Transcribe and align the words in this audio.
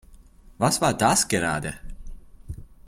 Was 0.57 0.81
war 0.81 0.95
das 0.95 1.27
gerade? 1.27 1.75